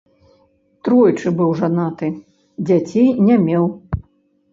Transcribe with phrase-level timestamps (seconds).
[0.87, 2.09] Тройчы быў жанаты,
[2.69, 3.69] дзяцей не меў.